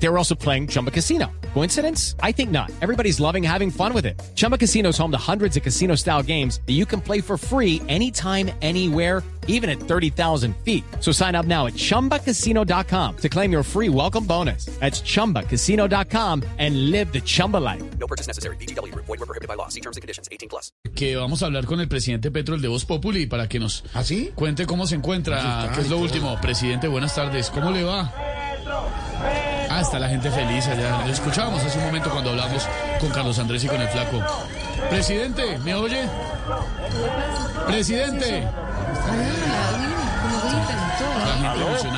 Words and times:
They 0.00 0.08
were 0.08 0.16
also 0.18 0.34
playing 0.36 0.68
Chumba 0.68 0.90
Casino. 0.90 1.26
Coincidence? 1.54 2.14
I 2.22 2.30
think 2.32 2.50
not. 2.50 2.70
Everybody's 2.80 3.18
loving 3.18 3.42
having 3.42 3.70
fun 3.70 3.92
with 3.92 4.06
it. 4.06 4.20
Chumba 4.36 4.56
Casino 4.56 4.90
is 4.90 4.98
home 4.98 5.10
to 5.10 5.18
hundreds 5.18 5.56
of 5.56 5.62
casino 5.64 5.96
style 5.96 6.22
games 6.22 6.60
that 6.66 6.74
you 6.74 6.86
can 6.86 7.00
play 7.00 7.20
for 7.20 7.36
free 7.36 7.82
anytime, 7.88 8.50
anywhere, 8.62 9.24
even 9.48 9.68
at 9.68 9.80
30,000 9.80 10.54
feet. 10.64 10.84
So 11.00 11.10
sign 11.10 11.34
up 11.34 11.46
now 11.46 11.66
at 11.66 11.72
chumbacasino.com 11.74 13.16
to 13.16 13.28
claim 13.28 13.50
your 13.50 13.62
free 13.64 13.88
welcome 13.88 14.24
bonus. 14.24 14.66
That's 14.78 15.00
chumbacasino.com 15.02 16.44
and 16.58 16.90
live 16.92 17.12
the 17.12 17.20
Chumba 17.22 17.56
life. 17.56 17.82
No 17.98 18.06
purchase 18.06 18.28
necessary. 18.28 18.56
BGW. 18.56 18.94
Void 18.94 19.08
were 19.08 19.26
prohibited 19.26 19.48
by 19.48 19.54
law. 19.54 19.68
See 19.68 19.80
terms 19.80 19.96
and 19.96 20.02
conditions. 20.02 20.28
18 20.30 20.48
plus. 20.48 20.70
que 20.94 21.16
vamos 21.16 21.42
a 21.42 21.46
hablar 21.46 21.64
con 21.64 21.80
el 21.80 21.88
presidente 21.88 22.30
Petro, 22.30 22.54
el 22.54 22.60
de 22.60 22.68
Voz 22.68 22.84
Populi, 22.84 23.26
para 23.26 23.48
que 23.48 23.58
nos 23.58 23.84
¿Ah, 23.94 24.02
sí? 24.04 24.30
cuente 24.34 24.66
cómo 24.66 24.86
se 24.86 24.96
encuentra, 24.96 25.70
qué 25.74 25.80
es 25.80 25.88
lo 25.90 25.98
último. 25.98 26.38
Presidente, 26.40 26.88
buenas 26.88 27.14
tardes, 27.14 27.50
¿cómo 27.50 27.70
le 27.70 27.84
va? 27.84 28.12
Ah, 29.78 29.82
está 29.82 30.00
la 30.00 30.08
gente 30.08 30.28
feliz 30.28 30.66
allá. 30.66 31.06
Lo 31.06 31.12
escuchábamos 31.12 31.62
hace 31.62 31.78
un 31.78 31.84
momento 31.84 32.10
cuando 32.10 32.30
hablamos 32.30 32.66
con 32.98 33.10
Carlos 33.10 33.38
Andrés 33.38 33.62
y 33.62 33.68
con 33.68 33.80
el 33.80 33.86
flaco. 33.86 34.20
Presidente, 34.90 35.56
¿me 35.58 35.72
oye? 35.76 36.02
Presidente. 37.64 38.48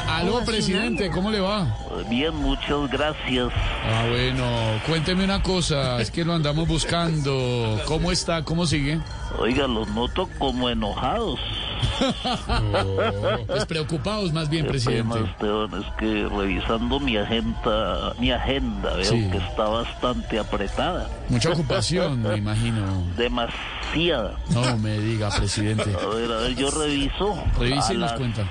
Aló, 0.07 0.45
presidente, 0.45 1.11
¿cómo 1.11 1.30
le 1.30 1.41
va? 1.41 1.74
Bien, 2.11 2.37
muchas 2.37 2.91
gracias. 2.91 3.48
Ah, 3.51 4.05
bueno, 4.10 4.45
cuénteme 4.87 5.24
una 5.24 5.43
cosa, 5.43 6.02
es 6.02 6.10
que 6.10 6.23
lo 6.23 6.35
andamos 6.35 6.69
buscando. 6.69 7.80
¿Cómo 7.87 8.12
está? 8.12 8.45
¿Cómo 8.45 8.66
sigue? 8.66 9.01
Oiga, 9.38 9.66
los 9.66 9.88
noto 9.88 10.29
como 10.38 10.69
enojados. 10.69 11.41
Pues 13.46 13.66
preocupados 13.66 14.32
más 14.32 14.49
bien, 14.49 14.66
presidente. 14.66 15.18
Esteban, 15.21 15.71
es 15.82 15.87
que 15.99 16.29
revisando 16.29 17.01
mi 17.01 17.16
agenda, 17.16 18.13
mi 18.18 18.30
agenda 18.30 18.95
veo 18.95 19.05
Sí. 19.05 19.29
que 19.30 19.38
está 19.38 19.65
bastante 19.65 20.38
apretada. 20.38 21.09
Mucha 21.29 21.51
ocupación, 21.51 22.23
me 22.23 22.37
imagino. 22.37 23.05
Demasiada. 23.16 24.37
No 24.51 24.77
me 24.79 24.99
diga, 24.99 25.30
presidente. 25.30 25.95
A 26.02 26.07
ver, 26.15 26.30
a 26.32 26.37
ver, 26.38 26.55
yo 26.55 26.71
reviso. 26.71 27.43
Revise 27.59 27.95
y 27.95 27.99
nos 27.99 28.12
cuenta. 28.12 28.43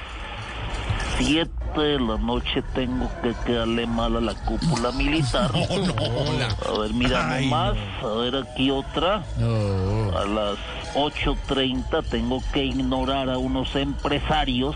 7 1.20 1.50
de 1.76 2.00
la 2.00 2.18
noche 2.18 2.64
tengo 2.74 3.10
que 3.22 3.34
quedarle 3.46 3.86
mal 3.86 4.16
a 4.18 4.22
la 4.22 4.34
cúpula 4.34 4.92
militar. 4.94 5.52
A 5.54 6.80
ver, 6.80 6.94
miramos 6.94 7.46
más. 7.46 7.76
A 8.04 8.08
ver, 8.20 8.36
aquí 8.38 8.72
otra. 8.72 9.24
No. 9.38 10.18
A 10.18 10.26
las 10.26 10.58
8.30 10.96 12.04
tengo 12.10 12.42
que 12.54 12.66
ignorar 12.66 13.30
a 13.30 13.38
unos 13.38 13.76
empresarios. 13.76 14.76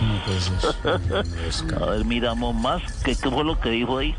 No, 0.00 0.24
pues 0.24 0.52
es- 1.48 1.64
A 1.82 1.86
ver, 1.86 2.04
miramos 2.04 2.54
más. 2.54 2.82
¿Qué, 3.04 3.16
qué 3.16 3.30
fue 3.30 3.44
lo 3.44 3.58
que 3.60 3.70
dijo 3.70 3.98
ahí? 3.98 4.14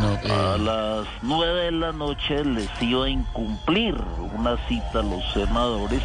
no, 0.00 0.34
A 0.34 0.56
eh, 0.56 0.58
las 0.58 1.06
9 1.22 1.64
de 1.66 1.72
la 1.72 1.92
noche 1.92 2.44
les 2.44 2.68
iba 2.82 3.06
a 3.06 3.08
incumplir 3.08 3.94
una 4.36 4.56
cita 4.68 4.98
a 5.00 5.02
los 5.02 5.22
senadores, 5.32 6.02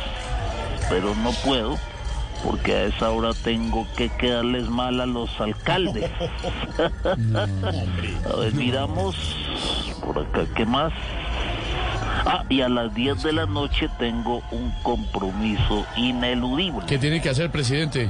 pero 0.90 1.16
no 1.16 1.32
puedo. 1.44 1.78
Porque 2.44 2.74
a 2.74 2.84
esa 2.86 3.12
hora 3.12 3.34
tengo 3.44 3.86
que 3.96 4.10
quedarles 4.10 4.68
mal 4.68 5.00
a 5.00 5.06
los 5.06 5.30
alcaldes. 5.40 6.10
a 8.34 8.36
ver, 8.38 8.54
miramos 8.54 9.16
por 10.04 10.18
acá, 10.20 10.46
¿qué 10.56 10.66
más? 10.66 10.92
Ah, 12.26 12.44
y 12.50 12.62
a 12.62 12.70
las 12.70 12.94
10 12.94 13.24
de 13.24 13.34
la 13.34 13.46
noche 13.46 13.90
tengo 13.98 14.42
un 14.52 14.72
compromiso 14.84 15.86
ineludible. 15.98 16.86
¿Qué 16.88 16.98
tiene 16.98 17.22
que 17.22 17.30
hacer, 17.30 17.50
presidente? 17.52 18.10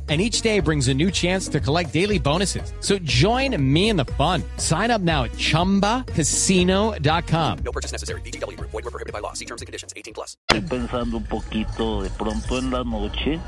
And 0.11 0.19
each 0.19 0.41
day 0.41 0.59
brings 0.59 0.89
a 0.89 0.93
new 0.93 1.09
chance 1.09 1.47
to 1.47 1.61
collect 1.61 1.93
daily 1.93 2.19
bonuses. 2.19 2.73
So 2.81 2.99
join 2.99 3.55
me 3.55 3.87
in 3.87 3.95
the 3.95 4.03
fun. 4.19 4.43
Sign 4.57 4.91
up 4.91 4.99
now 4.99 5.23
at 5.23 5.31
chumbacasino.com. 5.31 7.57
No 7.63 7.71
purchase 7.71 7.93
necessary. 7.93 8.19
BGW. 8.19 8.59
Void 8.59 8.83
were 8.83 8.91
prohibited 8.91 9.13
by 9.13 9.19
law. 9.19 9.31
See 9.31 9.45
terms 9.45 9.61
and 9.61 9.67
conditions. 9.67 9.93
18 9.95 10.13
plus. 10.13 10.35
Estoy 10.49 10.67
pensando 10.67 11.15
un 11.15 11.23
poquito 11.23 12.03
de 12.03 12.09
pronto 12.09 12.57
en 12.57 12.71
la 12.71 12.83
noche. 12.83 13.39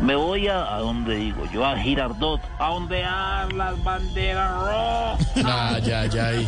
Me 0.00 0.14
voy 0.14 0.46
a, 0.46 0.76
a 0.76 0.78
donde 0.78 1.16
digo 1.16 1.44
yo, 1.52 1.64
a 1.64 1.76
Girardot, 1.76 2.40
a 2.60 2.70
ondear 2.70 3.52
las 3.52 3.82
banderas 3.82 4.54
rojas. 4.54 5.26
Ah, 5.44 5.80
ya, 5.82 6.06
ya. 6.06 6.30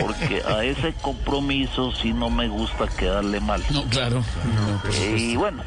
Porque 0.00 0.42
a 0.46 0.64
ese 0.64 0.92
compromiso 1.02 1.90
sí 1.90 2.12
no 2.12 2.30
me 2.30 2.46
gusta 2.46 2.86
quedarle 2.86 3.40
mal. 3.40 3.64
No, 3.72 3.82
claro. 3.86 4.22
No, 4.54 4.80
Y 5.16 5.34
bueno, 5.34 5.64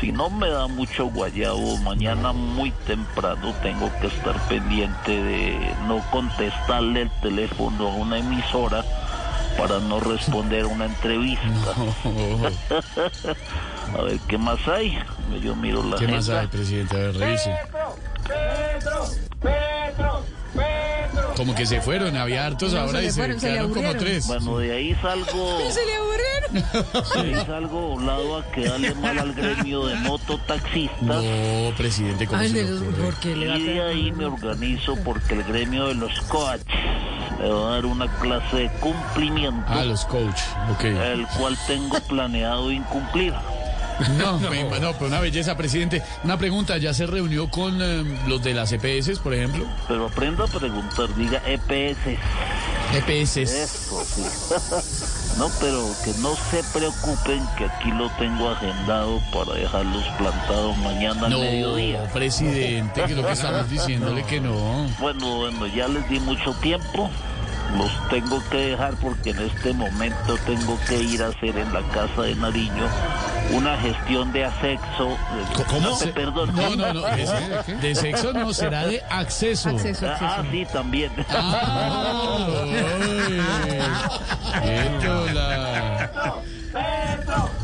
si 0.00 0.12
no 0.12 0.30
me 0.30 0.48
da 0.48 0.66
mucho 0.68 1.06
guayabo, 1.06 1.76
mañana 1.78 2.32
muy 2.32 2.70
temprano 2.86 3.54
tengo 3.62 3.90
que 4.00 4.06
estar 4.08 4.38
pendiente 4.48 5.10
de 5.22 5.74
no 5.86 6.02
contestarle 6.10 7.02
el 7.02 7.10
teléfono 7.20 7.88
a 7.88 7.94
una 7.94 8.18
emisora 8.18 8.84
para 9.56 9.80
no 9.80 9.98
responder 9.98 10.66
una 10.66 10.84
entrevista. 10.86 11.46
A 13.98 14.02
ver, 14.02 14.18
¿qué 14.28 14.38
más 14.38 14.58
hay? 14.68 14.98
Yo 15.42 15.56
miro 15.56 15.82
la 15.82 15.96
¿Qué 15.96 16.06
más 16.06 16.28
agenda. 16.28 16.40
hay, 16.42 16.46
presidente? 16.48 16.94
A 16.94 16.98
ver, 16.98 17.16
revise. 17.16 17.56
Como 21.36 21.54
que 21.54 21.66
se 21.66 21.80
fueron, 21.80 22.16
había 22.16 22.46
hartos 22.46 22.74
ahora 22.74 23.00
y 23.02 23.10
se 23.10 23.20
fueron, 23.20 23.40
se 23.40 23.46
le 23.46 23.52
quedaron 23.52 23.74
como 23.74 23.94
tres. 23.94 24.26
Bueno, 24.26 24.58
de 24.58 24.72
ahí 24.72 24.94
salgo, 25.00 25.58
Se 25.70 25.86
le 25.86 25.98
de 26.52 27.20
ahí 27.20 27.34
salgo 27.46 27.80
volado 27.96 28.38
a 28.38 28.50
quedarle 28.50 28.94
mal 28.94 29.18
al 29.18 29.32
gremio 29.34 29.86
de 29.86 29.94
mototaxistas. 29.96 31.00
No, 31.02 31.22
presidente, 31.76 32.26
¿cómo 32.26 32.40
Ay, 32.40 32.48
se 32.48 32.54
le 32.64 32.70
los- 32.70 32.82
ocurre? 32.82 33.04
¿por 33.04 33.14
qué 33.20 33.36
le 33.36 33.58
Y 33.58 33.62
de 33.64 33.82
ahí 33.82 34.12
me 34.12 34.24
organizo 34.26 34.96
porque 35.04 35.34
el 35.34 35.44
gremio 35.44 35.88
de 35.88 35.94
los 35.94 36.20
coaches 36.22 36.64
me 37.40 37.48
va 37.50 37.68
a 37.68 37.72
dar 37.74 37.86
una 37.86 38.06
clase 38.18 38.56
de 38.56 38.70
cumplimiento, 38.80 39.64
Ah, 39.68 39.84
los 39.84 40.04
coach, 40.06 40.40
ok. 40.72 40.84
el 40.84 41.26
cual 41.38 41.56
tengo 41.66 41.98
planeado 42.00 42.70
incumplir. 42.72 43.32
No, 44.16 44.38
me- 44.38 44.62
no, 44.62 44.92
pero 44.92 45.06
una 45.06 45.18
belleza, 45.18 45.56
presidente. 45.56 46.04
Una 46.22 46.38
pregunta, 46.38 46.78
¿ya 46.78 46.94
se 46.94 47.04
reunió 47.04 47.50
con 47.50 47.82
eh, 47.82 48.04
los 48.28 48.40
de 48.44 48.54
las 48.54 48.70
EPS, 48.70 49.18
por 49.18 49.34
ejemplo? 49.34 49.66
Pero 49.88 50.06
aprenda 50.06 50.44
a 50.44 50.46
preguntar, 50.46 51.12
diga 51.16 51.42
EPS. 51.44 52.16
EPS. 52.94 53.36
Eso, 53.42 54.04
sí. 54.04 54.22
No, 55.38 55.48
pero 55.60 55.86
que 56.04 56.12
no 56.20 56.34
se 56.50 56.62
preocupen 56.76 57.46
que 57.56 57.66
aquí 57.66 57.90
lo 57.92 58.10
tengo 58.18 58.50
agendado 58.50 59.20
para 59.32 59.54
dejarlos 59.58 60.04
plantados 60.18 60.76
mañana 60.78 61.26
al 61.26 61.30
No, 61.32 61.38
mediodía. 61.38 62.08
presidente, 62.12 63.02
que 63.04 63.12
es 63.12 63.16
lo 63.16 63.24
que 63.24 63.32
estamos 63.32 63.70
diciéndole 63.70 64.24
que 64.24 64.40
no. 64.40 64.88
Bueno, 64.98 65.36
bueno, 65.36 65.66
ya 65.68 65.86
les 65.88 66.08
di 66.08 66.18
mucho 66.20 66.52
tiempo. 66.54 67.08
Los 67.76 67.90
tengo 68.08 68.42
que 68.50 68.56
dejar 68.70 68.94
porque 68.94 69.30
en 69.30 69.40
este 69.40 69.74
momento 69.74 70.36
tengo 70.46 70.78
que 70.88 71.02
ir 71.02 71.22
a 71.22 71.28
hacer 71.28 71.56
en 71.58 71.72
la 71.72 71.82
casa 71.92 72.22
de 72.22 72.34
Nariño 72.34 72.88
una 73.54 73.76
gestión 73.78 74.32
de 74.32 74.44
asexo. 74.44 75.16
¿Cómo? 75.68 75.80
No, 75.80 75.98
perdón. 76.14 76.54
No, 76.54 76.76
no, 76.76 76.92
no. 76.94 77.02
De, 77.02 77.74
de 77.82 77.94
sexo 77.94 78.32
no, 78.32 78.52
será 78.52 78.86
de 78.86 79.00
acceso. 79.10 79.70
Acceso, 79.70 80.06
Ah, 80.06 80.12
acceso. 80.12 80.50
sí, 80.52 80.66
también. 80.72 81.10
Ah, 81.30 82.54
tola. 85.02 86.10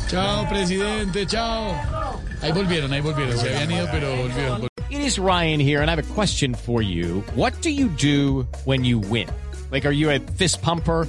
Chao, 0.08 0.48
presidente, 0.48 1.26
chao. 1.26 1.74
Ahí 2.42 2.52
volvieron, 2.52 2.92
ahí 2.92 3.00
volvieron. 3.00 3.36
Se 3.38 3.48
habían 3.54 3.70
ido, 3.72 3.88
pero 3.90 4.16
volvieron. 4.16 4.68
It 4.90 5.00
is 5.00 5.18
Ryan 5.18 5.58
here, 5.60 5.80
and 5.80 5.90
I 5.90 5.94
have 5.96 5.98
a 5.98 6.14
question 6.14 6.54
for 6.54 6.82
you. 6.82 7.24
What 7.34 7.52
do 7.62 7.70
you 7.70 7.88
do 7.88 8.46
when 8.64 8.84
you 8.84 8.98
win? 9.00 9.28
Like, 9.72 9.84
are 9.86 9.92
you 9.92 10.10
a 10.10 10.20
fist 10.36 10.62
pumper? 10.62 11.08